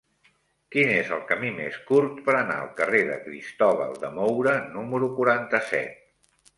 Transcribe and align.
Quin 0.75 0.93
és 0.93 1.11
el 1.17 1.21
camí 1.31 1.51
més 1.57 1.77
curt 1.91 2.17
per 2.31 2.35
anar 2.39 2.57
al 2.63 2.73
carrer 2.81 3.05
de 3.13 3.21
Cristóbal 3.29 3.97
de 4.07 4.13
Moura 4.19 4.59
número 4.75 5.15
quaranta-set? 5.23 6.07